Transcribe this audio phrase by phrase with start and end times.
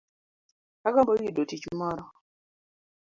[0.87, 2.05] Agombo yudo tich moro